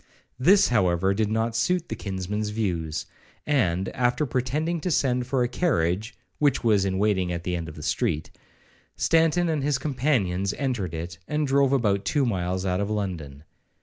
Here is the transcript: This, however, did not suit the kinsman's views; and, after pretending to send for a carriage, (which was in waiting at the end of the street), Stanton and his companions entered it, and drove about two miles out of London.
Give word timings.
This, 0.39 0.69
however, 0.69 1.13
did 1.13 1.29
not 1.29 1.55
suit 1.55 1.87
the 1.87 1.95
kinsman's 1.95 2.49
views; 2.49 3.05
and, 3.45 3.87
after 3.89 4.25
pretending 4.25 4.81
to 4.81 4.89
send 4.89 5.27
for 5.27 5.43
a 5.43 5.47
carriage, 5.47 6.15
(which 6.39 6.63
was 6.63 6.85
in 6.85 6.97
waiting 6.97 7.31
at 7.31 7.43
the 7.43 7.55
end 7.55 7.69
of 7.69 7.75
the 7.75 7.83
street), 7.83 8.31
Stanton 8.95 9.47
and 9.47 9.61
his 9.61 9.77
companions 9.77 10.53
entered 10.57 10.95
it, 10.95 11.19
and 11.27 11.45
drove 11.45 11.71
about 11.71 12.03
two 12.03 12.25
miles 12.25 12.65
out 12.65 12.79
of 12.79 12.89
London. 12.89 13.43